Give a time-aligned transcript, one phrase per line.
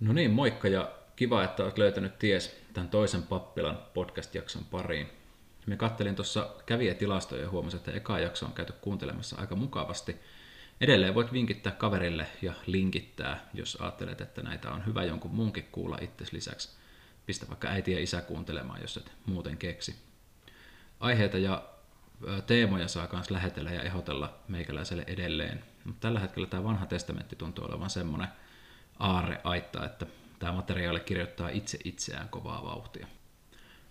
[0.00, 5.06] No niin, moikka ja kiva, että olet löytänyt ties tämän toisen pappilan podcast-jakson pariin.
[5.66, 10.16] Me kattelin tuossa kävijätilastoja ja huomasin, että eka jakso on käyty kuuntelemassa aika mukavasti.
[10.80, 15.98] Edelleen voit vinkittää kaverille ja linkittää, jos ajattelet, että näitä on hyvä jonkun muunkin kuulla
[16.00, 16.68] itsesi lisäksi.
[17.26, 19.94] Pistä vaikka äiti ja isä kuuntelemaan, jos et muuten keksi.
[21.00, 21.64] Aiheita ja
[22.46, 25.64] teemoja saa myös lähetellä ja ehdotella meikäläiselle edelleen.
[25.84, 28.28] Mutta tällä hetkellä tämä vanha testamentti tuntuu olevan semmoinen
[29.00, 30.06] aarreaitta, että
[30.38, 33.06] tämä materiaali kirjoittaa itse itseään kovaa vauhtia.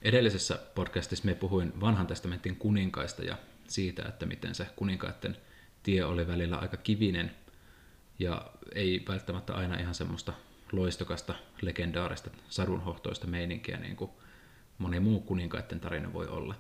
[0.02, 5.38] Edellisessä podcastissa me puhuin vanhan testamentin kuninkaista ja siitä, että miten se kuninkaiden
[5.84, 7.32] tie oli välillä aika kivinen
[8.20, 10.34] ja ei välttämättä aina ihan semmoista
[10.72, 14.12] loistokasta, legendaarista, sadunhohtoista meininkiä, niin kuin
[14.78, 16.56] moni muu kuninkaiden tarina voi olla.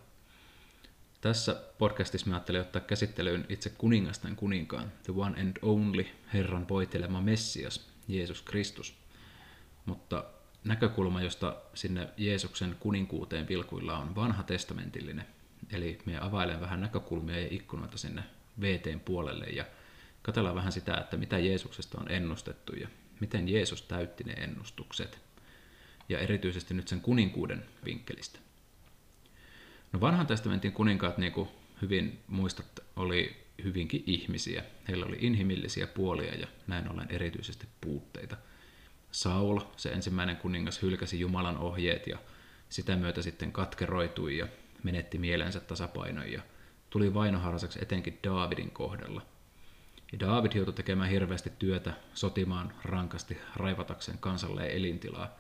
[1.21, 7.21] Tässä podcastissa mä ajattelin ottaa käsittelyyn itse kuningasten kuninkaan, the one and only, Herran voitelema
[7.21, 8.95] Messias, Jeesus Kristus.
[9.85, 10.23] Mutta
[10.63, 15.25] näkökulma, josta sinne Jeesuksen kuninkuuteen vilkuilla on vanha testamentillinen.
[15.71, 18.23] Eli me availen vähän näkökulmia ja ikkunoita sinne
[18.61, 19.65] VTn puolelle ja
[20.21, 22.87] katsellaan vähän sitä, että mitä Jeesuksesta on ennustettu ja
[23.19, 25.19] miten Jeesus täytti ne ennustukset.
[26.09, 28.39] Ja erityisesti nyt sen kuninkuuden vinkkelistä.
[29.93, 31.49] No vanhan testamentin kuninkaat, niin kuin
[31.81, 34.63] hyvin muistat, oli hyvinkin ihmisiä.
[34.87, 38.37] Heillä oli inhimillisiä puolia ja näin ollen erityisesti puutteita.
[39.11, 42.17] Saul, se ensimmäinen kuningas, hylkäsi Jumalan ohjeet ja
[42.69, 44.47] sitä myötä sitten katkeroitui ja
[44.83, 46.41] menetti mielensä tasapainon ja
[46.89, 49.21] tuli vainoharaiseksi etenkin Daavidin kohdalla.
[50.11, 55.35] Ja Daavid joutui tekemään hirveästi työtä, sotimaan rankasti, raivatakseen kansalle elintilaa.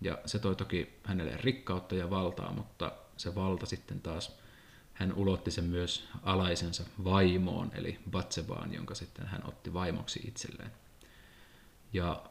[0.00, 4.38] Ja se toi toki hänelle rikkautta ja valtaa, mutta se valta sitten taas
[4.96, 10.72] hän ulotti sen myös alaisensa vaimoon, eli Batsebaan, jonka sitten hän otti vaimoksi itselleen.
[11.92, 12.22] Ja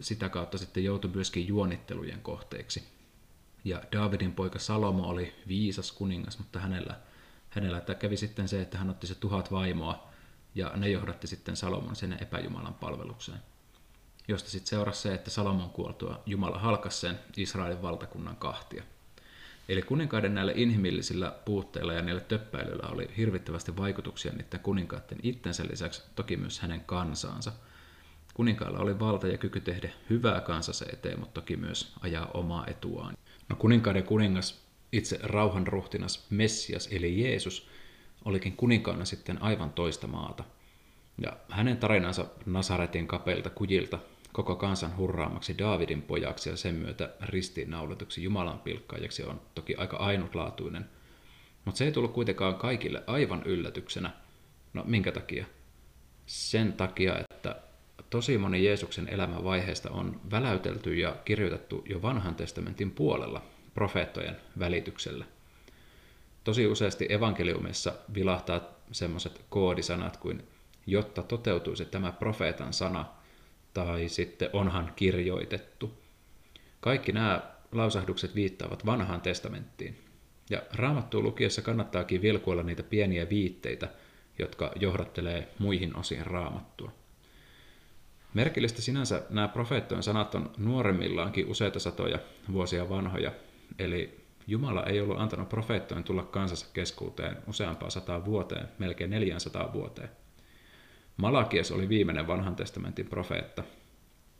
[0.00, 2.84] sitä kautta sitten joutui myöskin juonittelujen kohteeksi.
[3.64, 7.00] Ja Davidin poika Salomo oli viisas kuningas, mutta hänellä,
[7.50, 10.10] hänellä kävi sitten se, että hän otti se tuhat vaimoa,
[10.54, 13.38] ja ne johdatti sitten Salomon sen epäjumalan palvelukseen.
[14.28, 18.84] Josta sitten seurasi se, että Salomon kuoltua Jumala halkasi sen Israelin valtakunnan kahtia–
[19.70, 26.02] Eli kuninkaiden näillä inhimillisillä puutteilla ja niillä töppäilyillä oli hirvittävästi vaikutuksia niiden kuninkaiden itsensä lisäksi,
[26.14, 27.52] toki myös hänen kansaansa.
[28.34, 33.16] Kuninkailla oli valta ja kyky tehdä hyvää kansansa eteen, mutta toki myös ajaa omaa etuaan.
[33.48, 37.68] No kuninkaiden kuningas, itse rauhanruhtinas Messias eli Jeesus,
[38.24, 40.44] olikin kuninkaana sitten aivan toista maata.
[41.18, 43.98] Ja hänen tarinansa Nasaretin kapelta kujilta
[44.32, 50.88] koko kansan hurraamaksi Daavidin pojaksi ja sen myötä ristiinnaulatuksi Jumalan pilkkaajaksi on toki aika ainutlaatuinen.
[51.64, 54.10] Mutta se ei tullut kuitenkaan kaikille aivan yllätyksenä.
[54.72, 55.44] No minkä takia?
[56.26, 57.56] Sen takia, että
[58.10, 63.42] tosi moni Jeesuksen elämän vaiheesta on väläytelty ja kirjoitettu jo vanhan testamentin puolella
[63.74, 65.24] profeettojen välityksellä.
[66.44, 68.60] Tosi useasti evankeliumissa vilahtaa
[68.92, 70.42] semmoiset koodisanat kuin
[70.86, 73.04] jotta toteutuisi tämä profeetan sana–
[73.74, 76.00] tai sitten onhan kirjoitettu.
[76.80, 77.42] Kaikki nämä
[77.72, 79.98] lausahdukset viittaavat vanhaan testamenttiin.
[80.50, 83.88] Ja raamattua lukiessa kannattaakin vilkuilla niitä pieniä viitteitä,
[84.38, 86.92] jotka johdattelee muihin osiin raamattua.
[88.34, 92.18] Merkillistä sinänsä nämä profeettojen sanat on nuoremmillaankin useita satoja
[92.52, 93.32] vuosia vanhoja,
[93.78, 100.10] eli Jumala ei ollut antanut profeettojen tulla kansansa keskuuteen useampaa sataa vuoteen, melkein 400 vuoteen.
[101.20, 103.62] Malakias oli viimeinen vanhan testamentin profeetta,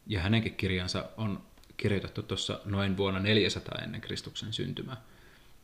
[0.06, 1.42] ja hänenkin kirjansa on
[1.76, 4.96] kirjoitettu tuossa noin vuonna 400 ennen Kristuksen syntymää.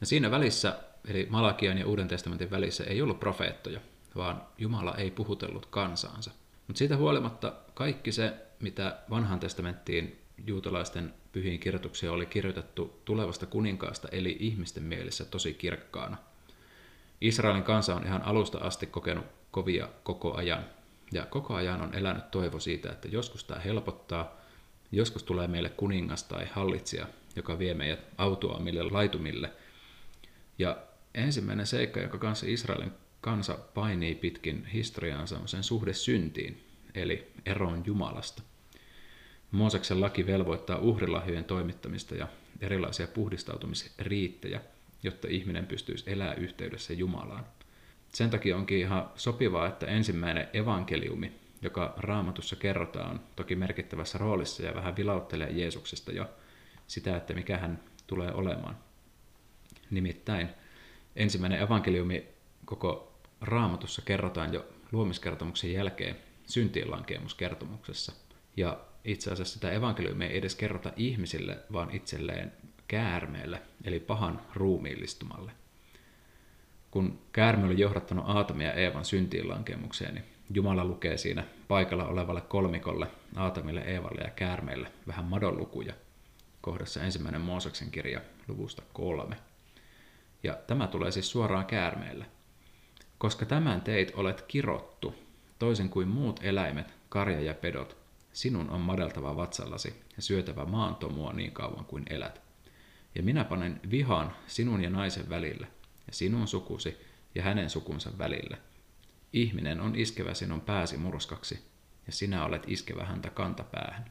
[0.00, 0.78] Ja siinä välissä,
[1.08, 3.80] eli Malakian ja Uuden testamentin välissä, ei ollut profeettoja,
[4.16, 6.30] vaan Jumala ei puhutellut kansaansa.
[6.66, 14.08] Mutta siitä huolimatta kaikki se, mitä vanhan testamenttiin juutalaisten pyhiin kirjoituksia oli kirjoitettu tulevasta kuninkaasta,
[14.12, 16.16] eli ihmisten mielessä tosi kirkkaana.
[17.20, 20.64] Israelin kansa on ihan alusta asti kokenut kovia koko ajan,
[21.12, 24.36] ja koko ajan on elänyt toivo siitä, että joskus tämä helpottaa,
[24.92, 29.52] joskus tulee meille kuningas tai hallitsija, joka vie meidät autoamille laitumille.
[30.58, 30.76] Ja
[31.14, 36.64] ensimmäinen seikka, joka kanssa Israelin kansa painii pitkin historiaansa, on sen suhde syntiin,
[36.94, 38.42] eli eroon Jumalasta.
[39.50, 42.28] Mooseksen laki velvoittaa uhrilahjojen toimittamista ja
[42.60, 44.60] erilaisia puhdistautumisriittejä,
[45.02, 47.46] jotta ihminen pystyisi elämään yhteydessä Jumalaan.
[48.12, 51.32] Sen takia onkin ihan sopivaa, että ensimmäinen evankeliumi,
[51.62, 56.30] joka raamatussa kerrotaan, on toki merkittävässä roolissa ja vähän vilauttelee Jeesuksesta jo
[56.86, 58.76] sitä, että mikä hän tulee olemaan.
[59.90, 60.48] Nimittäin
[61.16, 62.26] ensimmäinen evankeliumi
[62.64, 66.16] koko raamatussa kerrotaan jo luomiskertomuksen jälkeen
[66.46, 68.12] syntienlankeemuskertomuksessa.
[68.56, 72.52] Ja itse asiassa sitä evankeliumia ei edes kerrota ihmisille, vaan itselleen
[72.88, 75.52] käärmeelle, eli pahan ruumiillistumalle.
[76.90, 83.06] Kun käärme oli johdattanut Aatamia Eevan syntiin lankemukseen, niin Jumala lukee siinä paikalla olevalle kolmikolle,
[83.36, 85.94] Aatamille, Eevalle ja käärmeelle vähän madonlukuja
[86.60, 89.36] kohdassa ensimmäinen Mooseksen kirja luvusta kolme.
[90.42, 92.26] Ja tämä tulee siis suoraan käärmeelle.
[93.18, 95.14] Koska tämän teit olet kirottu,
[95.58, 97.96] toisin kuin muut eläimet, karja ja pedot,
[98.32, 102.40] sinun on madeltava vatsallasi ja syötävä maantomua niin kauan kuin elät.
[103.14, 105.66] Ja minä panen vihan sinun ja naisen välille,
[106.06, 106.96] ja sinun sukusi
[107.34, 108.58] ja hänen sukunsa välille.
[109.32, 111.64] Ihminen on iskevä sinun pääsi murskaksi,
[112.06, 114.10] ja sinä olet iskevä häntä kantapäähän.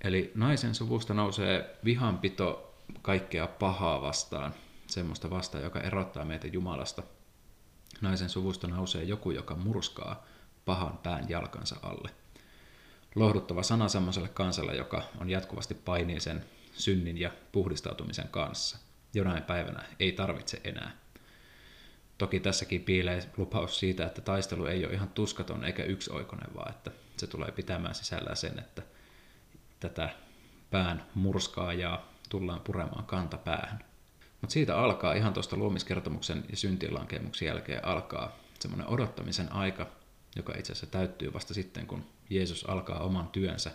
[0.00, 4.54] Eli naisen suvusta nousee vihanpito kaikkea pahaa vastaan,
[4.86, 7.02] semmoista vastaan, joka erottaa meitä Jumalasta.
[8.00, 10.26] Naisen suvusta nousee joku, joka murskaa
[10.64, 12.10] pahan pään jalkansa alle.
[13.14, 18.85] Lohduttava sana semmoiselle kansalle, joka on jatkuvasti painii sen synnin ja puhdistautumisen kanssa.
[19.14, 20.92] Jonain päivänä ei tarvitse enää.
[22.18, 26.90] Toki tässäkin piilee lupaus siitä, että taistelu ei ole ihan tuskaton eikä yksioikoinen, vaan että
[27.16, 28.82] se tulee pitämään sisällään sen, että
[29.80, 30.10] tätä
[30.70, 33.84] pään murskaajaa tullaan puremaan kantapäähän.
[34.40, 39.86] Mutta siitä alkaa ihan tuosta luomiskertomuksen ja syntiinlankemuksen jälkeen alkaa semmoinen odottamisen aika,
[40.36, 43.70] joka itse asiassa täyttyy vasta sitten, kun Jeesus alkaa oman työnsä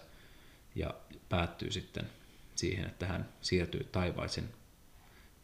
[0.75, 0.93] ja
[1.29, 2.09] päättyy sitten
[2.55, 4.49] siihen, että hän siirtyy taivaisen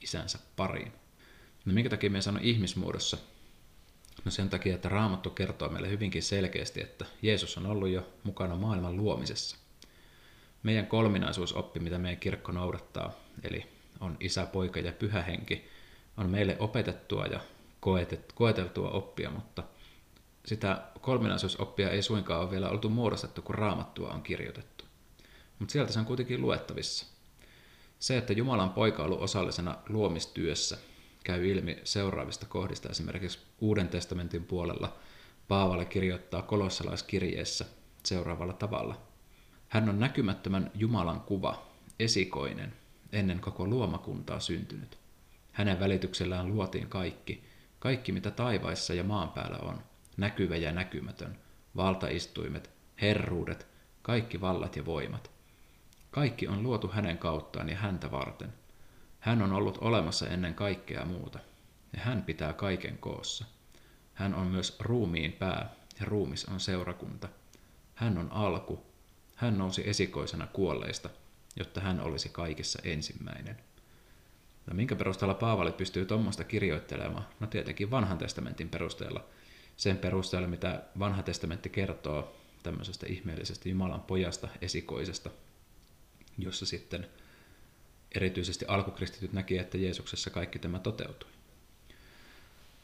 [0.02, 0.92] isänsä pariin.
[1.66, 3.18] No minkä takia me sanon ihmismuodossa?
[4.26, 8.56] No sen takia, että Raamattu kertoo meille hyvinkin selkeästi, että Jeesus on ollut jo mukana
[8.56, 9.58] maailman luomisessa.
[10.64, 13.12] Meidän kolminaisuusoppi, mitä meidän kirkko noudattaa,
[13.44, 13.66] eli
[14.00, 15.68] on isä, poika ja pyhä henki,
[16.18, 17.40] on meille opetettua ja
[18.36, 19.64] koeteltua oppia, mutta
[20.46, 24.86] sitä kolminaisuusoppia ei suinkaan ole vielä oltu muodostettu, kun raamattua on kirjoitettu.
[25.60, 27.17] Mutta sieltä se on kuitenkin luettavissa.
[28.00, 30.78] Se, että Jumalan poika on ollut osallisena luomistyössä,
[31.24, 32.90] käy ilmi seuraavista kohdista.
[32.90, 34.98] Esimerkiksi Uuden testamentin puolella
[35.48, 37.66] Paavalle kirjoittaa kolossalaiskirjeessä
[38.04, 39.02] seuraavalla tavalla.
[39.68, 41.68] Hän on näkymättömän Jumalan kuva,
[42.00, 42.74] esikoinen,
[43.12, 44.98] ennen koko luomakuntaa syntynyt.
[45.52, 47.44] Hänen välityksellään luotiin kaikki,
[47.80, 49.82] kaikki mitä taivaissa ja maan päällä on,
[50.18, 51.38] näkyvä ja näkymätön,
[51.76, 52.70] valtaistuimet,
[53.02, 53.68] herruudet,
[54.02, 55.37] kaikki vallat ja voimat.
[56.18, 58.54] Kaikki on luotu hänen kauttaan ja häntä varten.
[59.20, 61.40] Hän on ollut olemassa ennen kaikkea muuta,
[61.94, 63.46] ja hän pitää kaiken koossa.
[64.14, 65.70] Hän on myös ruumiin pää,
[66.00, 67.30] ja ruumis on seurakunta.
[67.96, 68.86] Hän on alku,
[69.36, 71.10] hän nousi esikoisena kuolleista,
[71.56, 73.58] jotta hän olisi kaikessa ensimmäinen.
[74.68, 77.28] No minkä perusteella Paavali pystyy tuommoista kirjoittelemaan?
[77.40, 79.24] No tietenkin vanhan testamentin perusteella.
[79.76, 85.30] Sen perusteella, mitä vanha testamentti kertoo tämmöisestä ihmeellisestä Jumalan pojasta, esikoisesta,
[86.38, 87.08] jossa sitten
[88.16, 91.30] erityisesti alkukristityt näki, että Jeesuksessa kaikki tämä toteutui.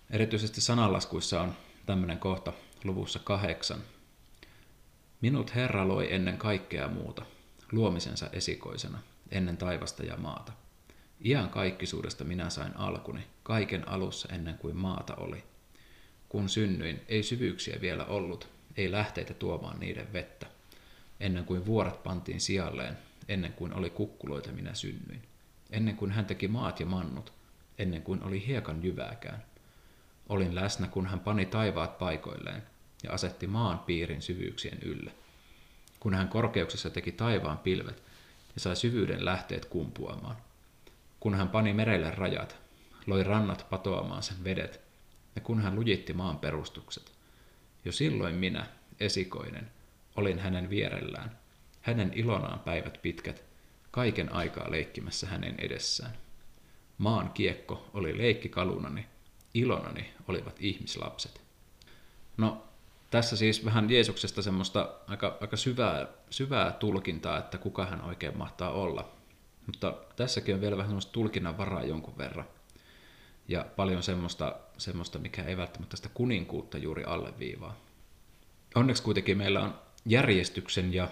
[0.10, 1.56] Erityisesti sananlaskuissa on
[1.86, 2.54] tämmöinen kohta
[2.84, 3.82] luvussa kahdeksan.
[5.22, 7.26] Minut Herra loi ennen kaikkea muuta,
[7.72, 9.00] luomisensa esikoisena,
[9.32, 10.54] ennen taivasta ja maata.
[11.26, 15.44] Iän kaikkisuudesta minä sain alkuni, kaiken alussa ennen kuin maata oli.
[16.30, 18.48] Kun synnyin, ei syvyyksiä vielä ollut,
[18.78, 20.48] ei lähteitä tuomaan niiden vettä.
[21.20, 25.22] Ennen kuin vuoret pantiin sijalleen, ennen kuin oli kukkuloita minä synnyin.
[25.72, 27.34] Ennen kuin hän teki maat ja mannut,
[27.78, 29.44] ennen kuin oli hiekan jyvääkään.
[30.30, 32.64] Olin läsnä, kun hän pani taivaat paikoilleen
[33.04, 35.12] ja asetti maan piirin syvyyksien ylle
[36.04, 38.04] kun hän korkeuksessa teki taivaan pilvet
[38.56, 40.36] ja sai syvyyden lähteet kumpuamaan.
[41.20, 42.58] Kun hän pani merelle rajat,
[43.08, 44.82] loi rannat patoamaan sen vedet,
[45.36, 47.12] ja kun hän lujitti maan perustukset.
[47.86, 48.68] Jo silloin minä,
[49.00, 49.72] esikoinen,
[50.16, 51.40] olin hänen vierellään,
[51.84, 53.44] hänen ilonaan päivät pitkät,
[53.92, 56.14] kaiken aikaa leikkimässä hänen edessään.
[56.98, 59.06] Maan kiekko oli leikkikalunani,
[59.54, 61.42] ilonani olivat ihmislapset.
[62.38, 62.64] No,
[63.12, 68.72] tässä siis vähän Jeesuksesta semmoista aika, aika syvää, syvää tulkintaa, että kuka hän oikein mahtaa
[68.72, 69.12] olla.
[69.66, 72.46] Mutta tässäkin on vielä vähän semmoista tulkinnan varaa jonkun verran.
[73.48, 77.78] Ja paljon semmoista, semmoista, mikä ei välttämättä sitä kuninkuutta juuri alleviivaa.
[78.76, 81.08] Onneksi kuitenkin meillä on järjestyksen ja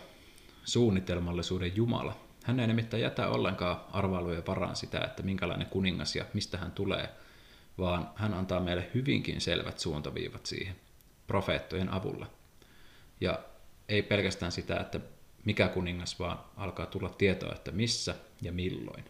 [0.63, 2.17] suunnitelmallisuuden Jumala.
[2.43, 7.09] Hän ei nimittäin jätä ollenkaan arvailujen varaan sitä, että minkälainen kuningas ja mistä hän tulee,
[7.77, 10.75] vaan hän antaa meille hyvinkin selvät suuntaviivat siihen–
[11.31, 12.27] profeettojen avulla.
[13.21, 13.39] Ja
[13.89, 14.99] ei pelkästään sitä, että
[15.45, 19.05] mikä kuningas, vaan alkaa tulla tietoa, että missä ja milloin.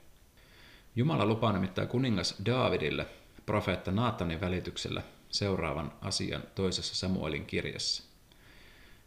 [0.96, 3.06] Jumala lupaa nimittäin kuningas Daavidille
[3.46, 8.04] profeetta Naatanin välityksellä seuraavan asian toisessa Samuelin kirjassa.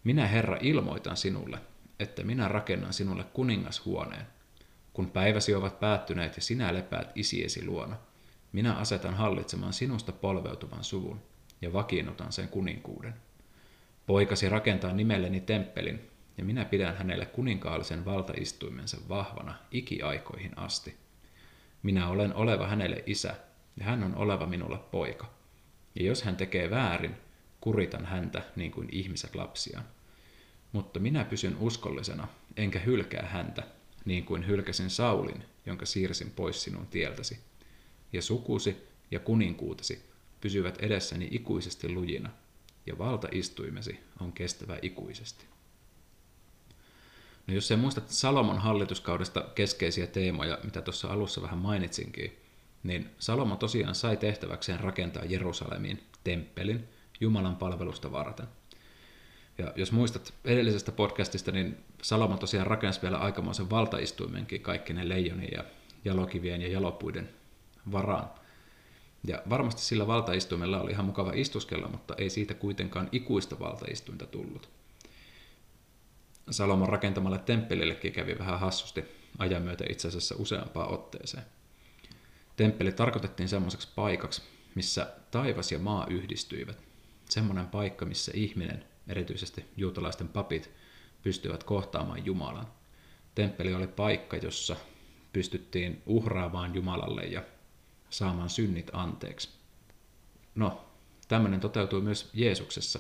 [0.04, 1.58] Minä Herra ilmoitan sinulle,
[2.04, 4.26] että minä rakennan sinulle kuningashuoneen.
[4.92, 7.96] Kun päiväsi ovat päättyneet ja sinä lepäät isiesi luona,
[8.52, 11.23] minä asetan hallitsemaan sinusta polveutuvan suvun
[11.62, 13.14] ja vakiinnutan sen kuninkuuden.
[14.06, 20.96] Poikasi rakentaa nimelleni temppelin, ja minä pidän hänelle kuninkaallisen valtaistuimensa vahvana ikiaikoihin asti.
[21.82, 23.34] Minä olen oleva hänelle isä,
[23.76, 25.26] ja hän on oleva minulle poika.
[25.94, 27.16] Ja jos hän tekee väärin,
[27.61, 29.84] kuritan häntä niin kuin ihmiset lapsiaan.
[30.75, 33.62] Mutta minä pysyn uskollisena, enkä hylkää häntä,
[34.04, 37.38] niin kuin hylkäsin Saulin, jonka siirsin pois sinun tieltäsi.
[38.12, 38.76] Ja sukusi
[39.11, 40.02] ja kuninkuutesi
[40.40, 42.31] pysyvät edessäni ikuisesti lujina,
[42.87, 45.45] ja valtaistuimesi on kestävä ikuisesti.
[47.47, 52.38] No jos sä muistat Salomon hallituskaudesta keskeisiä teemoja, mitä tuossa alussa vähän mainitsinkin,
[52.83, 56.88] niin Salomo tosiaan sai tehtäväkseen rakentaa Jerusalemiin temppelin
[57.21, 58.47] Jumalan palvelusta varten.
[59.58, 65.52] Ja jos muistat edellisestä podcastista, niin Salomo tosiaan rakensi vielä aikamoisen valtaistuimenkin kaikki ne leijonien
[65.52, 65.64] ja
[66.04, 67.28] jalokivien ja jalopuiden
[67.92, 68.30] varaan.
[69.26, 74.68] Ja varmasti sillä valtaistuimella oli ihan mukava istuskella, mutta ei siitä kuitenkaan ikuista valtaistuinta tullut.
[76.50, 79.04] Salomon rakentamalle temppelillekin kävi vähän hassusti
[79.38, 81.44] ajan myötä itse asiassa useampaan otteeseen.
[82.56, 84.42] Temppeli tarkoitettiin semmoiseksi paikaksi,
[84.75, 86.78] missä taivas ja maa yhdistyivät.
[87.28, 90.70] Semmoinen paikka, missä ihminen, erityisesti juutalaisten papit,
[91.23, 92.66] pystyvät kohtaamaan Jumalan.
[93.34, 94.76] Temppeli oli paikka, jossa
[95.32, 97.42] pystyttiin uhraamaan Jumalalle ja
[98.11, 99.49] saamaan synnit anteeksi.
[100.54, 100.84] No,
[101.28, 102.99] tämmöinen toteutui myös Jeesuksessa.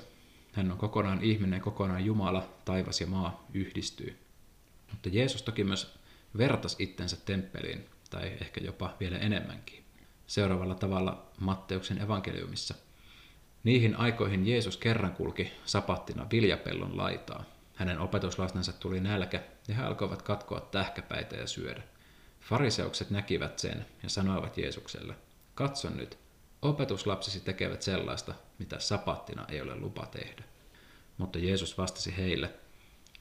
[0.52, 4.16] Hän on kokonaan ihminen, kokonaan Jumala, taivas ja maa yhdistyy.
[4.90, 5.94] Mutta Jeesus toki myös
[6.38, 9.84] vertasi itsensä temppeliin, tai ehkä jopa vielä enemmänkin.
[10.26, 12.74] Seuraavalla tavalla Matteuksen evankeliumissa.
[13.64, 17.44] Niihin aikoihin Jeesus kerran kulki sapattina viljapellon laitaa.
[17.74, 21.82] Hänen opetuslastensa tuli nälkä ja he alkoivat katkoa tähkäpäitä ja syödä.
[22.40, 25.14] Fariseukset näkivät sen ja sanoivat Jeesukselle,
[25.54, 26.18] katso nyt,
[26.62, 30.44] opetuslapsisi tekevät sellaista, mitä sapattina ei ole lupa tehdä.
[31.18, 32.50] Mutta Jeesus vastasi heille,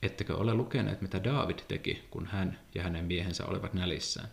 [0.01, 4.29] ettekö ole lukeneet, mitä Daavid teki, kun hän ja hänen miehensä olivat nälissään.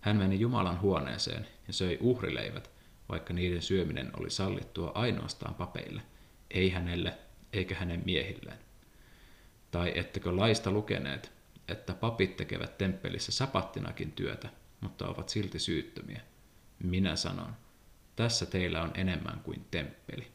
[0.00, 2.70] Hän meni Jumalan huoneeseen ja söi uhrileivät,
[3.08, 6.02] vaikka niiden syöminen oli sallittua ainoastaan papeille,
[6.50, 7.18] ei hänelle
[7.52, 8.58] eikä hänen miehilleen.
[9.70, 11.32] Tai ettekö laista lukeneet,
[11.68, 14.48] että papit tekevät temppelissä sapattinakin työtä,
[14.80, 16.20] mutta ovat silti syyttömiä.
[16.82, 17.56] Minä sanon,
[18.16, 20.26] tässä teillä on enemmän kuin temppeli.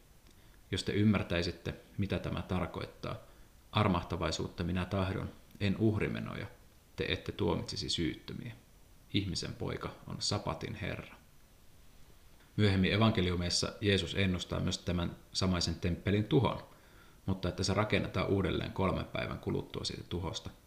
[0.72, 3.15] Jos te ymmärtäisitte, mitä tämä tarkoittaa,
[3.72, 6.48] armahtavaisuutta minä tahdon, en uhrimenoja,
[6.96, 8.53] te ette tuomitsisi syyttömiä.
[9.13, 11.23] Ihmisen poika on sapatin Herra.
[12.57, 16.63] Myöhemmin evankeliumeissa Jeesus ennustaa myös tämän samaisen temppelin tuhon,
[17.25, 20.50] mutta että se rakennetaan uudelleen kolmen päivän kuluttua siitä tuhosta–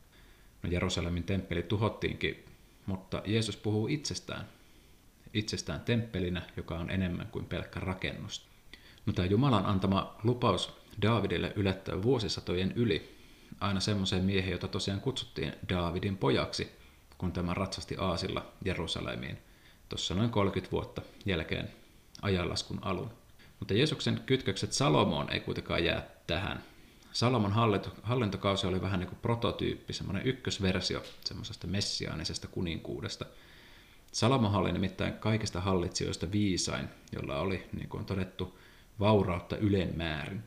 [0.67, 2.45] No Jerusalemin temppeli tuhottiinkin,
[2.87, 4.47] mutta Jeesus puhuu itsestään,
[5.35, 8.47] itsestään temppelinä, joka on enemmän kuin pelkkä rakennus.
[9.07, 13.17] No tämä Jumalan antama lupaus Daavidille ylettää vuosisatojen yli
[13.61, 16.73] aina semmoiseen miehen, jota tosiaan kutsuttiin Daavidin pojaksi,
[17.19, 19.39] kun tämä ratsasti Aasilla Jerusalemiin
[19.89, 21.71] tuossa noin 30 vuotta jälkeen
[22.23, 23.11] ajanlaskun alun.
[23.59, 26.63] Mutta Jeesuksen kytkökset Salomoon ei kuitenkaan jää tähän,
[27.17, 33.27] Salomon hallinto, hallintokausi oli vähän niin kuin prototyyppi, semmoinen ykkösversio semmoisesta messiaanisesta kuninkuudesta.
[34.13, 38.59] Salomon oli nimittäin kaikista hallitsijoista viisain, jolla oli, niin kuin on todettu,
[39.01, 40.43] vaurautta ylenmäärin.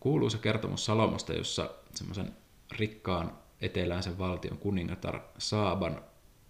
[0.00, 2.32] Kuuluisa kertomus Salomosta, jossa semmoisen
[2.72, 6.02] rikkaan eteläisen valtion kuningatar Saaban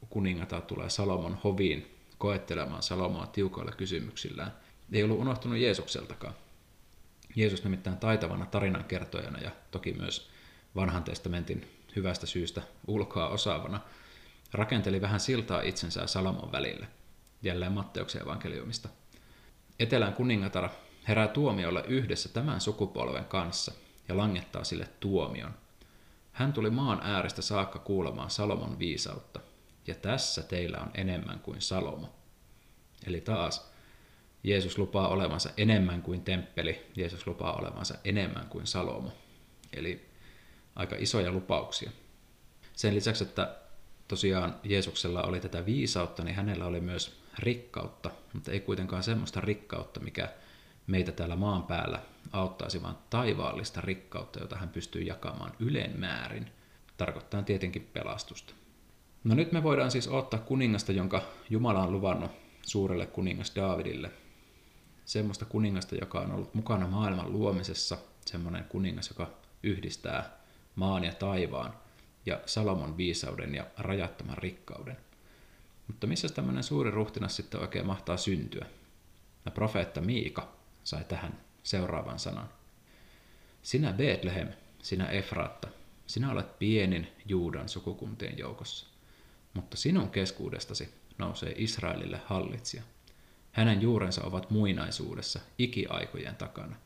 [0.08, 4.52] kuningatar tulee Salomon hoviin koettelemaan Salomoa tiukoilla kysymyksillään,
[4.92, 6.34] ei ollut unohtunut Jeesukseltakaan.
[7.37, 10.30] Jeesus nimittäin taitavana tarinankertojana ja toki myös
[10.76, 13.80] vanhan testamentin hyvästä syystä ulkoa osaavana
[14.52, 16.88] rakenteli vähän siltaa itsensä Salomon välille,
[17.42, 18.88] jälleen Matteuksen evankeliumista.
[19.78, 20.68] Etelän kuningatar
[21.08, 23.72] herää tuomiolle yhdessä tämän sukupolven kanssa
[24.08, 25.54] ja langettaa sille tuomion.
[26.32, 29.40] Hän tuli maan ääristä saakka kuulemaan Salomon viisautta,
[29.88, 32.14] ja tässä teillä on enemmän kuin Salomo.
[33.07, 33.73] Eli taas
[34.45, 39.12] Jeesus lupaa olevansa enemmän kuin temppeli, Jeesus lupaa olevansa enemmän kuin Salomo.
[39.73, 40.09] Eli
[40.76, 41.90] aika isoja lupauksia.
[42.73, 43.57] Sen lisäksi, että
[44.09, 50.00] tosiaan Jeesuksella oli tätä viisautta, niin hänellä oli myös rikkautta, mutta ei kuitenkaan semmoista rikkautta,
[50.00, 50.28] mikä
[50.87, 52.02] meitä täällä maan päällä
[52.33, 56.50] auttaisi, vaan taivaallista rikkautta, jota hän pystyy jakamaan yleen määrin,
[56.97, 58.54] tarkoittaa tietenkin pelastusta.
[59.25, 62.30] No nyt me voidaan siis ottaa kuningasta, jonka Jumala on luvannut
[62.62, 64.10] suurelle kuningas Daavidille,
[65.04, 69.30] semmoista kuningasta, joka on ollut mukana maailman luomisessa, semmoinen kuningas, joka
[69.62, 70.38] yhdistää
[70.75, 71.75] maan ja taivaan
[72.26, 74.96] ja Salomon viisauden ja rajattoman rikkauden.
[75.87, 78.66] Mutta missä tämmöinen suuri ruhtinas sitten oikein mahtaa syntyä?
[79.44, 80.48] Ja profeetta Miika
[80.84, 82.48] sai tähän seuraavan sanan.
[83.62, 84.48] Sinä Betlehem,
[84.82, 85.68] sinä Efraatta,
[86.06, 88.87] sinä olet pienin Juudan sukukuntien joukossa,
[89.59, 92.83] mutta sinun keskuudestasi nousee Israelille hallitsija.
[93.53, 96.77] Hänen juurensa ovat muinaisuudessa ikiaikojen takana.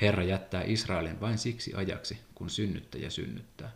[0.00, 3.72] Herra jättää Israelin vain siksi ajaksi, kun synnyttäjä synnyttää.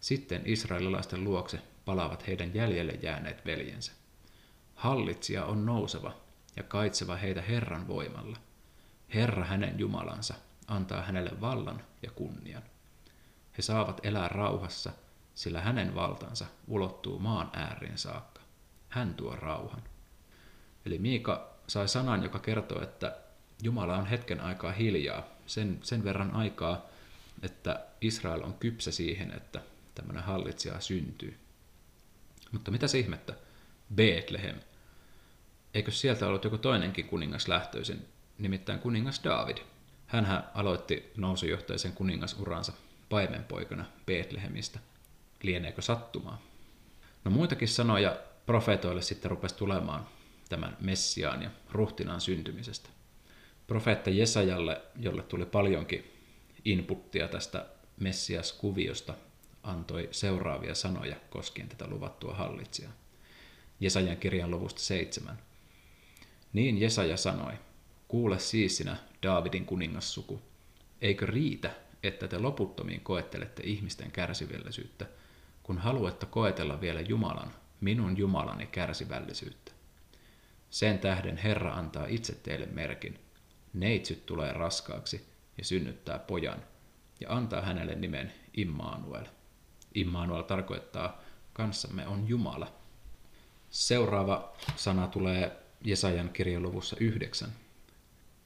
[0.00, 3.92] Sitten israelilaisten luokse palaavat heidän jäljelle jääneet veljensä.
[4.74, 6.16] Hallitsija on nouseva
[6.56, 8.38] ja kaitseva heitä Herran voimalla.
[9.14, 10.34] Herra hänen Jumalansa
[10.66, 12.62] antaa hänelle vallan ja kunnian.
[13.58, 14.92] He saavat elää rauhassa,
[15.40, 18.40] sillä hänen valtansa ulottuu maan ääriin saakka.
[18.88, 19.82] Hän tuo rauhan.
[20.86, 23.16] Eli Miika sai sanan, joka kertoo, että
[23.62, 26.86] Jumala on hetken aikaa hiljaa, sen, sen verran aikaa,
[27.42, 29.60] että Israel on kypsä siihen, että
[29.94, 31.38] tämmöinen hallitsija syntyy.
[32.52, 33.34] Mutta mitä ihmettä?
[33.94, 34.56] Bethlehem.
[35.74, 39.58] Eikö sieltä ollut joku toinenkin kuningas lähtöisin, nimittäin kuningas David?
[40.06, 42.72] Hänhän aloitti nousujohtaisen kuningasuransa
[43.08, 44.80] paimenpoikana Bethlehemistä.
[45.42, 46.42] Lieneekö sattumaa?
[47.24, 48.16] No muitakin sanoja
[48.46, 50.06] profeetoille sitten rupesi tulemaan
[50.48, 52.88] tämän Messiaan ja ruhtinaan syntymisestä.
[53.66, 56.12] Profeetta Jesajalle, jolle tuli paljonkin
[56.64, 57.66] inputtia tästä
[58.00, 59.14] Messias-kuviosta,
[59.62, 62.92] antoi seuraavia sanoja koskien tätä luvattua hallitsijaa.
[63.80, 65.38] Jesajan kirjan luvusta seitsemän.
[66.52, 67.52] Niin Jesaja sanoi,
[68.08, 70.42] kuule siis sinä, Daavidin kuningassuku,
[71.00, 71.70] eikö riitä,
[72.02, 75.06] että te loputtomiin koettelette ihmisten kärsivällisyyttä,
[75.70, 79.72] kun haluatte koetella vielä Jumalan, minun Jumalani kärsivällisyyttä.
[80.70, 83.18] Sen tähden Herra antaa itse teille merkin.
[83.72, 85.26] Neitsyt tulee raskaaksi
[85.58, 86.62] ja synnyttää pojan,
[87.20, 89.26] ja antaa hänelle nimen Immanuel.
[89.94, 91.20] Immanuel tarkoittaa,
[91.52, 92.72] kanssamme on Jumala.
[93.70, 97.50] Seuraava sana tulee Jesajan kirjaluvussa yhdeksän.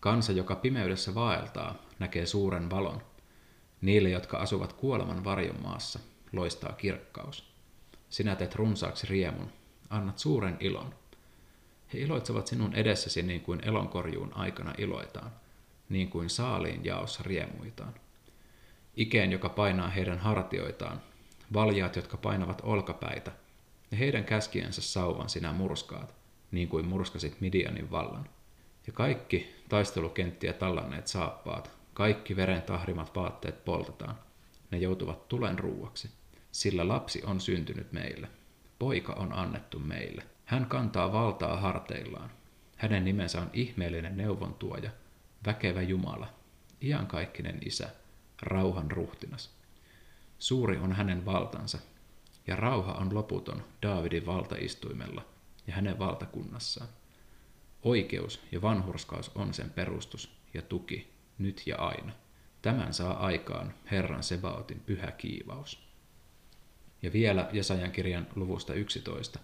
[0.01, 3.03] Kansa, joka pimeydessä vaeltaa, näkee suuren valon.
[3.81, 5.99] Niille, jotka asuvat kuoleman varjon maassa,
[6.37, 7.55] loistaa kirkkaus.
[8.11, 9.53] Sinä teet runsaaksi riemun,
[9.91, 10.95] annat suuren ilon.
[11.93, 15.31] He iloitsevat sinun edessäsi niin kuin elonkorjuun aikana iloitaan,
[15.89, 17.95] niin kuin saaliin jaossa riemuitaan.
[18.97, 21.01] Ikeen, joka painaa heidän hartioitaan,
[21.53, 23.33] valjaat, jotka painavat olkapäitä,
[23.91, 26.15] ja heidän käskiensä sauvan sinä murskaat,
[26.51, 28.29] niin kuin murskasit Midianin vallan.
[28.87, 34.19] Ja kaikki taistelukenttiä tallanneet saappaat, kaikki veren tahrimat vaatteet poltetaan.
[34.71, 36.11] Ne joutuvat tulen ruuaksi,
[36.55, 38.29] sillä lapsi on syntynyt meille.
[38.79, 40.23] Poika on annettu meille.
[40.45, 42.31] Hän kantaa valtaa harteillaan.
[42.77, 44.91] Hänen nimensä on ihmeellinen neuvontuoja,
[45.47, 46.35] väkevä Jumala,
[46.83, 47.89] iankaikkinen isä,
[48.43, 49.51] rauhan ruhtinas.
[50.39, 51.79] Suuri on hänen valtansa,
[52.47, 55.25] ja rauha on loputon Daavidin valtaistuimella
[55.67, 56.91] ja hänen valtakunnassaan.
[57.83, 62.13] Oikeus ja vanhurskaus on sen perustus ja tuki, nyt ja aina.
[62.63, 65.84] Tämän saa aikaan Herran Sebaotin pyhä kiivaus.
[67.05, 69.39] Ja vielä Jesajan kirjan luvusta 11.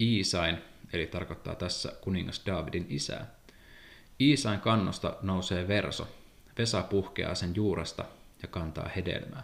[0.00, 0.58] Iisain,
[0.92, 3.26] eli tarkoittaa tässä kuningas Davidin isää.
[4.20, 6.08] Iisain kannosta nousee verso.
[6.58, 8.04] Vesa puhkeaa sen juuresta
[8.42, 9.42] ja kantaa hedelmää.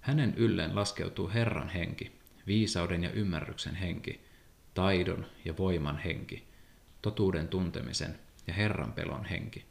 [0.00, 2.12] Hänen ylleen laskeutuu Herran henki,
[2.46, 4.20] viisauden ja ymmärryksen henki,
[4.74, 6.48] taidon ja voiman henki,
[7.02, 9.64] totuuden tuntemisen ja Herran pelon henki.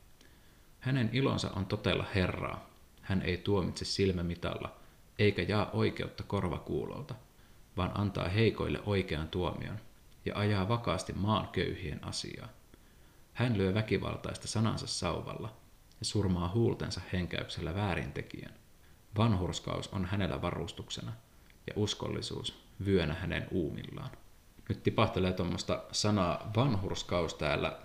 [0.79, 2.69] Hänen ilonsa on totella Herraa.
[3.01, 4.78] Hän ei tuomitse silmämitalla,
[5.19, 7.15] eikä jaa oikeutta korvakuulolta,
[7.77, 9.79] vaan antaa heikoille oikean tuomion
[10.25, 12.49] ja ajaa vakaasti maan köyhien asiaa.
[13.33, 15.53] Hän lyö väkivaltaista sanansa sauvalla
[15.99, 18.53] ja surmaa huultensa henkäyksellä väärintekijän.
[19.17, 21.13] Vanhurskaus on hänellä varustuksena
[21.67, 24.09] ja uskollisuus vyönä hänen uumillaan.
[24.69, 27.79] Nyt tipahtelee tuommoista sanaa vanhurskaus täällä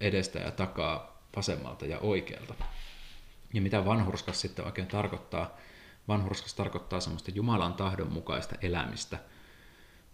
[0.00, 2.54] edestä ja takaa vasemmalta ja oikealta.
[3.54, 5.56] Ja mitä vanhurskas sitten oikein tarkoittaa?
[6.08, 9.18] Vanhurskas tarkoittaa semmoista Jumalan tahdon mukaista elämistä,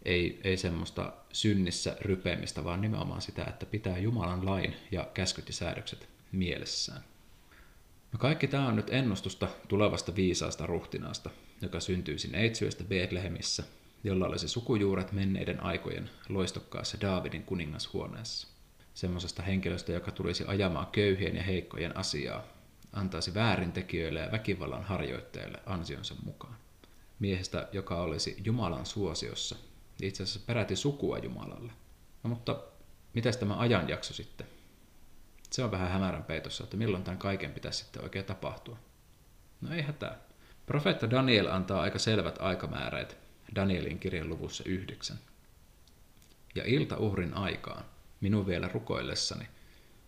[0.04, 5.54] ei, ei semmoista synnissä rypeämistä, vaan nimenomaan sitä, että pitää Jumalan lain ja käskyt ja
[5.54, 7.00] säädökset mielessään.
[8.12, 11.30] No kaikki tämä on nyt ennustusta tulevasta viisaasta ruhtinaasta,
[11.62, 13.62] joka syntyisi neitsyöstä Betlehemissä,
[14.04, 18.48] jolla olisi sukujuuret menneiden aikojen loistokkaassa Daavidin kuningashuoneessa.
[18.94, 22.42] Semmoisesta henkilöstä, joka tulisi ajamaan köyhien ja heikkojen asiaa,
[22.96, 26.56] antaisi väärintekijöille ja väkivallan harjoittajille ansionsa mukaan.
[27.18, 29.56] Miehestä, joka olisi Jumalan suosiossa,
[30.02, 31.72] itse asiassa peräti sukua Jumalalle.
[32.22, 32.60] No mutta
[33.14, 34.46] mitäs tämä ajanjakso sitten?
[35.50, 38.78] Se on vähän hämärän peitossa, että milloin tämän kaiken pitäisi sitten oikein tapahtua.
[39.60, 40.18] No ei hätää.
[40.66, 43.16] Profeetta Daniel antaa aika selvät aikamääreet
[43.54, 45.18] Danielin kirjan luvussa yhdeksän.
[46.54, 47.84] Ja ilta uhrin aikaan,
[48.20, 49.48] minun vielä rukoillessani,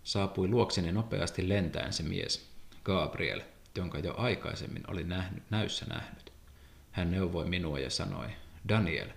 [0.05, 2.51] saapui luokseni nopeasti lentäen se mies,
[2.89, 3.43] Gabriel,
[3.77, 6.33] jonka jo aikaisemmin oli nähnyt, näyssä nähnyt.
[6.93, 8.29] Hän neuvoi minua ja sanoi,
[8.69, 9.09] Daniel,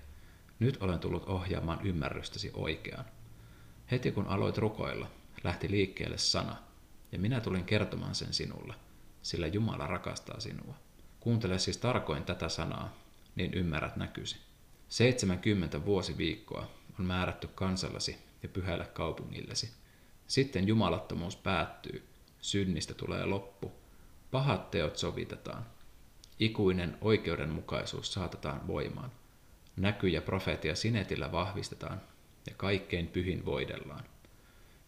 [0.60, 3.06] nyt olen tullut ohjaamaan ymmärrystäsi oikeaan.
[3.92, 5.08] Heti kun aloit rukoilla,
[5.44, 6.56] lähti liikkeelle sana,
[7.12, 8.74] ja minä tulin kertomaan sen sinulle,
[9.22, 10.76] sillä Jumala rakastaa sinua.
[11.20, 12.98] Kuuntele siis tarkoin tätä sanaa,
[13.36, 14.38] niin ymmärrät näkysi.
[14.90, 19.72] 70 vuosiviikkoa on määrätty kansallasi ja pyhälle kaupungillesi.
[20.28, 22.11] Sitten jumalattomuus päättyy,
[22.42, 23.72] synnistä tulee loppu,
[24.32, 25.66] pahat teot sovitetaan,
[26.40, 29.12] ikuinen oikeudenmukaisuus saatetaan voimaan,
[29.76, 32.02] näky ja profeetia sinetillä vahvistetaan
[32.50, 34.04] ja kaikkein pyhin voidellaan.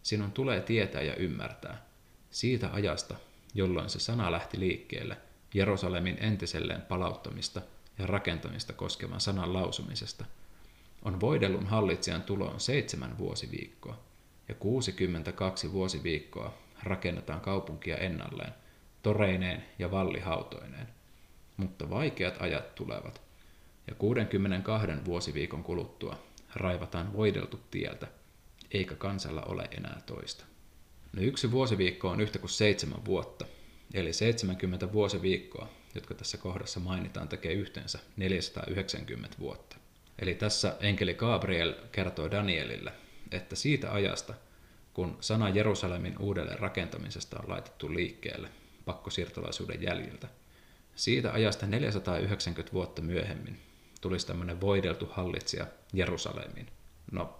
[0.03, 1.85] Sinun tulee tietää ja ymmärtää.
[2.31, 3.15] Siitä ajasta,
[3.53, 5.17] jolloin se sana lähti liikkeelle
[5.53, 7.61] Jerusalemin entiselleen palauttamista
[7.99, 10.25] ja rakentamista koskevan sanan lausumisesta,
[11.05, 13.99] on voidellun hallitsijan tuloon seitsemän vuosiviikkoa
[14.49, 18.53] ja 62 vuosiviikkoa rakennetaan kaupunkia ennalleen,
[19.03, 20.87] toreineen ja vallihautoineen.
[21.57, 23.21] Mutta vaikeat ajat tulevat,
[23.87, 26.23] ja 62 vuosiviikon kuluttua
[26.55, 28.07] raivataan voideltu tieltä,
[28.71, 30.45] eikä kansalla ole enää toista.
[31.13, 33.45] No yksi vuosiviikko on yhtä kuin seitsemän vuotta,
[33.93, 39.77] eli 70 vuosiviikkoa, jotka tässä kohdassa mainitaan, tekee yhteensä 490 vuotta.
[40.19, 42.93] Eli tässä enkeli Gabriel kertoo Danielille,
[43.31, 44.33] että siitä ajasta,
[44.93, 48.49] kun sana Jerusalemin uudelleen rakentamisesta on laitettu liikkeelle
[48.85, 50.27] pakkosiirtolaisuuden jäljiltä,
[50.95, 53.59] siitä ajasta 490 vuotta myöhemmin
[54.01, 56.67] tulisi tämmöinen voideltu hallitsija Jerusalemiin.
[57.11, 57.39] No,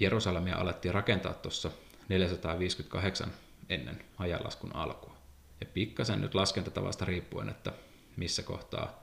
[0.00, 1.70] Jerusalemia alettiin rakentaa tuossa
[2.08, 3.32] 458
[3.68, 5.16] ennen ajanlaskun alkua.
[5.60, 7.72] Ja pikkasen nyt laskentatavasta riippuen, että
[8.16, 9.02] missä kohtaa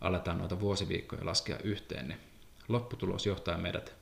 [0.00, 2.20] aletaan noita vuosiviikkoja laskea yhteen, niin
[2.68, 3.94] lopputulos johtaa meidät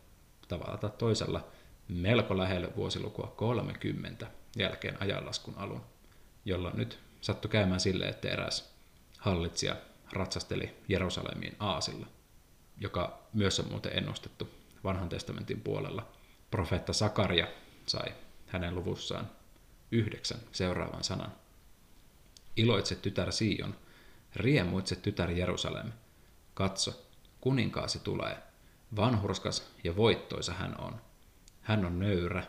[0.48, 1.48] tavalla tai toisella
[1.94, 4.26] melko lähelle vuosilukua 30
[4.56, 5.84] jälkeen ajanlaskun alun,
[6.44, 8.72] jolloin nyt sattui käymään sille, että eräs
[9.18, 9.76] hallitsija
[10.12, 12.06] ratsasteli Jerusalemiin Aasilla,
[12.78, 14.48] joka myös on muuten ennustettu
[14.84, 16.08] vanhan testamentin puolella.
[16.50, 17.46] Profeetta Sakaria
[17.86, 18.12] sai
[18.46, 19.30] hänen luvussaan
[19.90, 21.32] yhdeksän seuraavan sanan.
[22.56, 23.76] Iloitse tytär Sion,
[24.36, 25.92] riemuitse tytär Jerusalem.
[26.54, 27.06] Katso,
[27.40, 28.38] kuninkaasi tulee.
[28.96, 31.00] Vanhurskas ja voittoisa hän on.
[31.62, 32.44] Hän on nöyrä.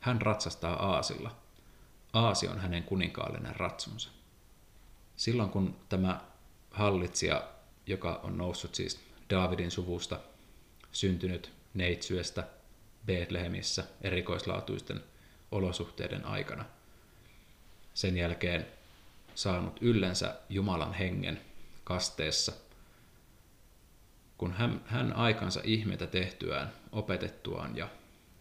[0.00, 1.36] Hän ratsastaa aasilla.
[2.12, 4.10] Aasi on hänen kuninkaallinen ratsunsa.
[5.16, 6.20] Silloin kun tämä
[6.70, 7.48] hallitsija,
[7.86, 10.20] joka on noussut siis Daavidin suvusta,
[10.92, 12.48] syntynyt neitsyöstä
[13.06, 15.04] Betlehemissä erikoislaatuisten
[15.50, 16.64] olosuhteiden aikana.
[17.94, 18.66] Sen jälkeen
[19.34, 21.40] saanut yllensä Jumalan hengen
[21.84, 22.52] kasteessa,
[24.38, 27.88] kun hän, hän aikansa ihmeitä tehtyään, opetettuaan ja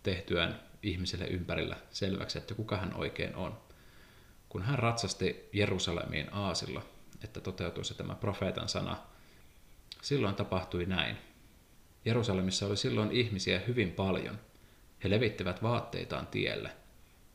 [0.06, 3.58] tehtyään ihmisille ympärillä selväksi, että kuka hän oikein on.
[4.50, 6.82] Kun hän ratsasti Jerusalemiin aasilla,
[7.24, 8.98] että toteutuisi tämä profeetan sana,
[10.02, 11.18] silloin tapahtui näin.
[12.06, 14.40] Jerusalemissa oli silloin ihmisiä hyvin paljon.
[15.04, 16.72] He levittivät vaatteitaan tielle.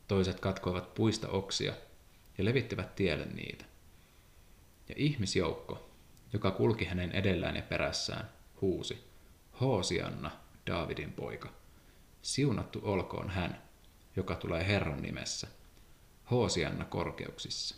[0.08, 1.72] Toiset katkoivat puista oksia
[2.38, 3.64] ja levittivät tielle niitä.
[4.88, 5.90] Ja ihmisjoukko,
[6.32, 8.30] joka kulki hänen edellään ja perässään,
[8.60, 9.04] huusi,
[9.60, 10.30] Hoosianna,
[10.66, 11.59] Daavidin poika.
[12.22, 13.62] Siunattu olkoon hän,
[14.16, 15.48] joka tulee Herran nimessä.
[16.30, 17.76] Hoosianna korkeuksissa.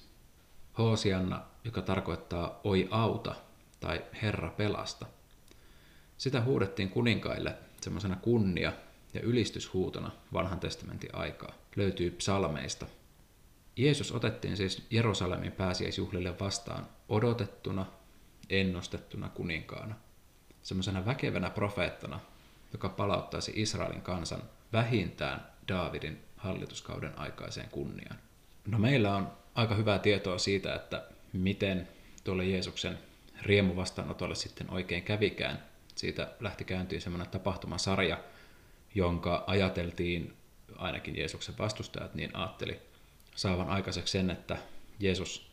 [0.79, 3.35] Hoosianna, joka tarkoittaa oi auta
[3.81, 5.07] tai Herra pelasta.
[6.19, 8.73] Sitä huudettiin kuninkaille semmoisena kunnia-
[9.15, 11.55] ja ylistyshuutona vanhan testamentin aikaa.
[11.77, 12.87] Löytyy psalmeista.
[13.77, 17.87] Jeesus otettiin siis Jerusalemin pääsiäisjuhlille vastaan odotettuna,
[18.51, 19.95] ennustettuna kuninkaana.
[20.63, 22.21] Semmoisena väkevänä profeettana,
[22.73, 28.19] joka palauttaisi Israelin kansan vähintään Daavidin hallituskauden aikaiseen kunniaan.
[28.67, 31.89] No meillä on aika hyvää tietoa siitä, että miten
[32.25, 32.99] tuolle Jeesuksen
[33.43, 35.63] riemu vastaanotolle sitten oikein kävikään.
[35.95, 38.19] Siitä lähti käyntiin semmoinen tapahtumasarja,
[38.95, 40.37] jonka ajateltiin,
[40.77, 42.81] ainakin Jeesuksen vastustajat niin ajatteli,
[43.35, 44.57] saavan aikaiseksi sen, että
[45.01, 45.53] Jeesus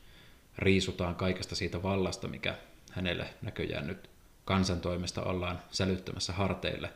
[0.58, 2.56] riisutaan kaikesta siitä vallasta, mikä
[2.92, 4.10] hänelle näköjään nyt
[4.46, 6.90] kansan toimesta ollaan sälyttämässä harteille,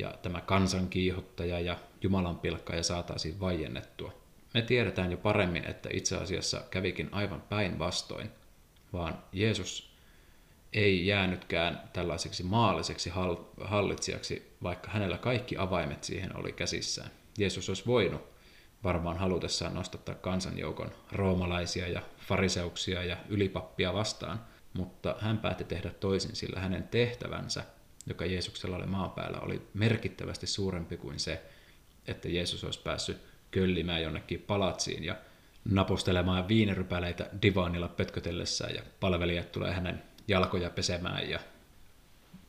[0.00, 4.12] ja tämä kansan kiihottaja ja Jumalan pilkkaja saataisiin vaiennettua.
[4.54, 8.30] Me tiedetään jo paremmin, että itse asiassa kävikin aivan päinvastoin,
[8.92, 9.90] vaan Jeesus
[10.72, 13.12] ei jäänytkään tällaiseksi maalliseksi
[13.64, 17.10] hallitsijaksi, vaikka hänellä kaikki avaimet siihen oli käsissään.
[17.38, 18.22] Jeesus olisi voinut
[18.84, 26.36] varmaan halutessaan nostattaa kansanjoukon roomalaisia ja fariseuksia ja ylipappia vastaan, mutta hän päätti tehdä toisin,
[26.36, 27.64] sillä hänen tehtävänsä,
[28.10, 31.42] joka Jeesuksella oli maan päällä, oli merkittävästi suurempi kuin se,
[32.06, 33.16] että Jeesus olisi päässyt
[33.50, 35.16] köllimään jonnekin palatsiin ja
[35.64, 41.40] napustelemaan viinirypäleitä divaanilla pötkötellessään ja palvelijat tulee hänen jalkoja pesemään ja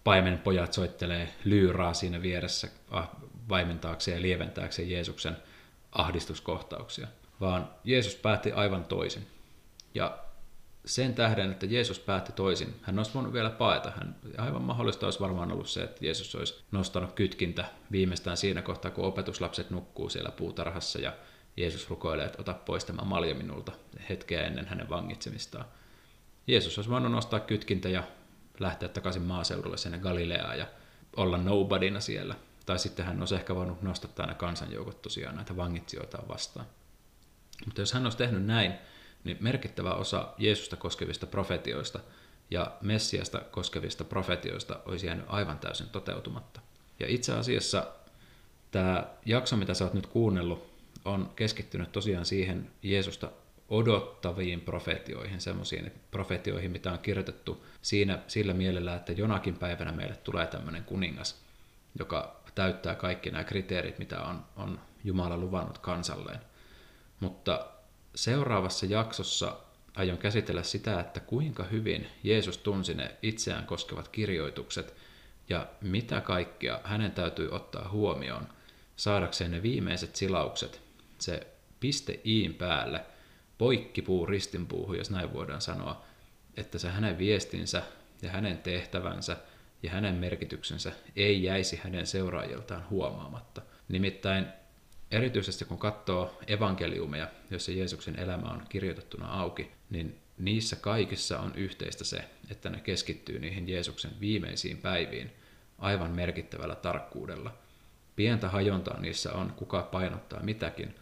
[0.04, 3.10] paimenpojat soittelee lyyraa siinä vieressä ah,
[3.50, 5.38] vaimentaakseen ja lieventääkseen Jeesuksen
[5.92, 7.08] ahdistuskohtauksia,
[7.40, 9.28] vaan Jeesus päätti aivan toisin.
[9.96, 10.18] Ja
[10.86, 13.92] sen tähden, että Jeesus päätti toisin, hän olisi voinut vielä paeta.
[13.92, 18.92] Hän, aivan mahdollista olisi varmaan ollut se, että Jeesus olisi nostanut kytkintä viimeistään siinä kohtaa,
[18.92, 21.14] kun opetuslapset nukkuu siellä puutarhassa ja
[21.58, 23.72] Jeesus rukoilee, että ota pois tämä malja minulta
[24.10, 25.66] hetkeä ennen hänen vangitsemistaan.
[26.48, 28.04] Jeesus olisi voinut nostaa kytkintä ja
[28.60, 30.68] lähteä takaisin maaseudulle sinne Galileaan ja
[31.16, 32.36] olla nobodyna siellä.
[32.66, 36.66] Tai sitten hän olisi ehkä voinut nostattaa ne kansanjoukot tosiaan näitä vangitsijoita vastaan.
[37.66, 38.74] Mutta jos hän olisi tehnyt näin,
[39.24, 42.00] niin merkittävä osa Jeesusta koskevista profetioista
[42.52, 46.62] ja Messiasta koskevista profetioista olisi jäänyt aivan täysin toteutumatta.
[47.00, 47.88] Ja itse asiassa
[48.72, 50.72] tämä jakso, mitä sä oot nyt kuunnellut,
[51.06, 53.32] on keskittynyt tosiaan siihen Jeesusta
[53.70, 60.48] odottaviin profetioihin, semmoisiin profetioihin, mitä on kirjoitettu siinä, sillä mielellä, että jonakin päivänä meille tulee
[60.48, 61.42] tämmöinen kuningas,
[62.00, 66.40] joka täyttää kaikki nämä kriteerit, mitä on, on Jumala luvannut kansalleen.
[67.20, 67.68] Mutta
[68.16, 69.58] seuraavassa jaksossa
[69.96, 74.96] aion käsitellä sitä, että kuinka hyvin Jeesus tunsi ne itseään koskevat kirjoitukset
[75.50, 78.48] ja mitä kaikkea hänen täytyy ottaa huomioon
[78.96, 80.82] saadakseen ne viimeiset silaukset,
[81.20, 81.48] se
[81.80, 83.06] piste iin päälle,
[83.58, 86.06] poikkipuu ristinpuuhun, jos näin voidaan sanoa,
[86.58, 87.84] että se hänen viestinsä
[88.22, 89.38] ja hänen tehtävänsä
[89.84, 93.62] ja hänen merkityksensä ei jäisi hänen seuraajiltaan huomaamatta.
[93.90, 94.46] Nimittäin
[95.12, 102.04] erityisesti kun katsoo evankeliumeja, joissa Jeesuksen elämä on kirjoitettuna auki, niin niissä kaikissa on yhteistä
[102.04, 105.32] se, että ne keskittyy niihin Jeesuksen viimeisiin päiviin
[105.80, 107.58] aivan merkittävällä tarkkuudella.
[108.16, 110.96] Pientä hajontaa niissä on, kuka painottaa mitäkin,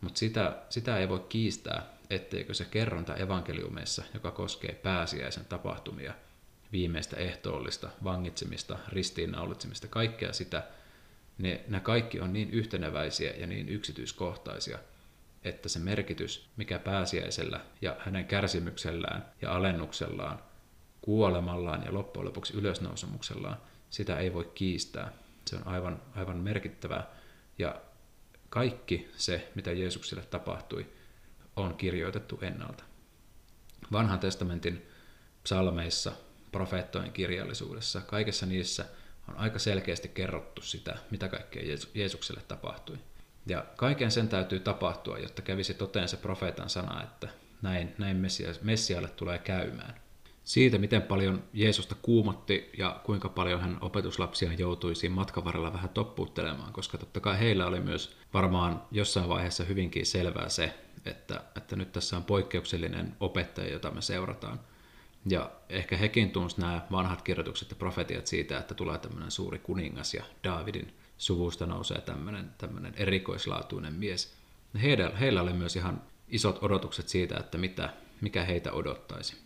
[0.00, 6.14] mutta sitä, sitä ei voi kiistää, etteikö se kerronta evankeliumeissa, joka koskee pääsiäisen tapahtumia,
[6.72, 10.62] viimeistä ehtoollista, vangitsemista, ristiinnaulitsemista, kaikkea sitä,
[11.38, 14.78] ne, nämä kaikki on niin yhteneväisiä ja niin yksityiskohtaisia,
[15.44, 20.42] että se merkitys, mikä pääsiäisellä ja hänen kärsimyksellään ja alennuksellaan,
[21.00, 23.56] kuolemallaan ja loppujen lopuksi ylösnousemuksellaan,
[23.90, 25.12] sitä ei voi kiistää.
[25.46, 27.06] Se on aivan, aivan merkittävää.
[27.58, 27.80] Ja
[28.48, 30.86] kaikki se, mitä Jeesukselle tapahtui,
[31.56, 32.84] on kirjoitettu ennalta.
[33.92, 34.86] Vanhan testamentin
[35.42, 36.12] psalmeissa,
[36.52, 38.86] profeettojen kirjallisuudessa, kaikessa niissä–
[39.28, 41.62] on aika selkeästi kerrottu sitä, mitä kaikkea
[41.94, 42.98] Jeesukselle tapahtui.
[43.46, 47.28] Ja kaiken sen täytyy tapahtua, jotta kävisi toteen se profeetan sana, että
[47.62, 48.26] näin, näin
[48.62, 49.94] Messialle tulee käymään.
[50.44, 55.88] Siitä, miten paljon Jeesusta kuumotti ja kuinka paljon hän opetuslapsia joutui siinä matkan varrella vähän
[55.88, 60.74] toppuuttelemaan, koska totta kai heillä oli myös varmaan jossain vaiheessa hyvinkin selvää se,
[61.06, 64.60] että, että nyt tässä on poikkeuksellinen opettaja, jota me seurataan–
[65.28, 70.14] ja ehkä hekin tunsi nämä vanhat kirjoitukset ja profetiat siitä, että tulee tämmöinen suuri kuningas
[70.14, 74.34] ja Daavidin suvusta nousee tämmöinen, tämmöinen erikoislaatuinen mies.
[74.82, 79.36] Heillä, heillä oli myös ihan isot odotukset siitä, että mitä, mikä heitä odottaisi.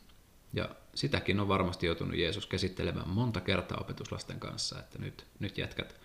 [0.52, 6.00] Ja sitäkin on varmasti joutunut Jeesus käsittelemään monta kertaa opetuslasten kanssa, että nyt, nyt jätkät,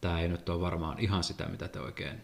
[0.00, 2.20] tämä ei nyt ole varmaan ihan sitä, mitä te oikein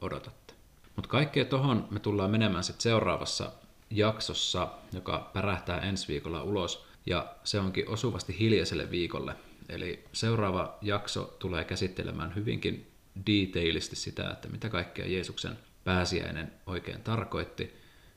[0.00, 0.54] odotatte.
[0.96, 3.52] Mutta kaikkea tohon me tullaan menemään sitten seuraavassa
[3.90, 9.34] jaksossa, joka pärähtää ensi viikolla ulos, ja se onkin osuvasti hiljaiselle viikolle.
[9.68, 12.90] Eli seuraava jakso tulee käsittelemään hyvinkin
[13.26, 17.76] detailisti sitä, että mitä kaikkea Jeesuksen pääsiäinen oikein tarkoitti,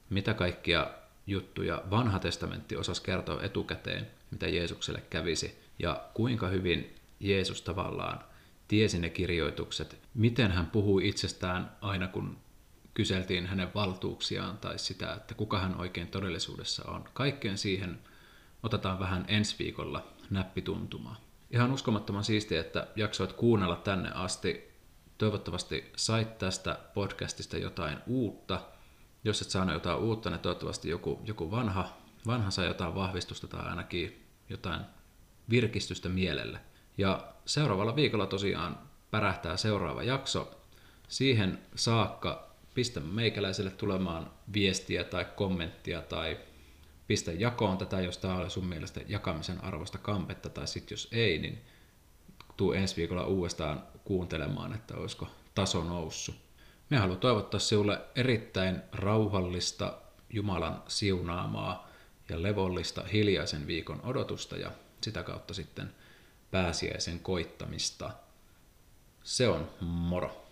[0.10, 0.88] mitä kaikkia
[1.28, 8.24] juttuja vanha testamentti osasi kertoa etukäteen, mitä Jeesukselle kävisi, ja kuinka hyvin Jeesus tavallaan
[8.68, 12.38] tiesi ne kirjoitukset, miten hän puhui itsestään aina kun
[12.94, 17.06] kyseltiin hänen valtuuksiaan tai sitä, että kuka hän oikein todellisuudessa on.
[17.14, 18.00] Kaikkeen siihen
[18.64, 21.22] otetaan vähän ensi viikolla näppituntumaa.
[21.52, 24.74] Ihan uskomattoman siistiä, että jaksoit kuunnella tänne asti.
[25.18, 28.62] Toivottavasti sait tästä podcastista jotain uutta.
[29.24, 33.66] Jos et saanut jotain uutta, niin toivottavasti joku, joku vanha, vanha sai jotain vahvistusta tai
[33.70, 34.82] ainakin jotain
[35.50, 36.60] virkistystä mielelle.
[36.98, 38.80] Ja seuraavalla viikolla tosiaan
[39.12, 40.62] pärähtää seuraava jakso.
[41.08, 46.38] Siihen saakka pistä meikäläiselle tulemaan viestiä tai kommenttia tai
[47.08, 51.40] pistä jakoon tätä, jos tämä oli sun mielestä jakamisen arvosta kampetta, tai sitten jos ei,
[51.40, 51.62] niin
[52.58, 56.36] tuu ensi viikolla uudestaan kuuntelemaan, että olisiko taso noussut.
[56.90, 59.98] Me haluan toivottaa sinulle erittäin rauhallista
[60.30, 61.90] Jumalan siunaamaa
[62.30, 65.96] ja levollista hiljaisen viikon odotusta ja sitä kautta sitten
[66.52, 68.12] pääsiäisen koittamista.
[69.24, 70.43] Se on moro!